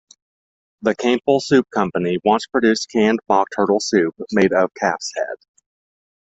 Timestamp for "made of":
4.31-4.73